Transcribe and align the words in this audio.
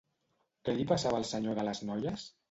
Què 0.69 0.73
li 0.77 0.85
passava 0.91 1.19
al 1.21 1.27
senyor 1.31 1.59
de 1.59 1.65
les 1.67 1.83
noies? 1.91 2.25